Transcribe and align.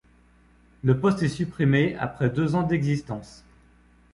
Le 0.81 0.99
poste 0.99 1.21
est 1.21 1.27
supprimé 1.29 1.95
après 1.97 2.31
deux 2.31 2.55
ans 2.55 2.63
d'existence. 2.63 3.43